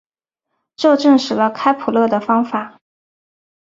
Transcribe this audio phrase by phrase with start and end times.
[0.75, 2.79] 这证实了开普勒的方法。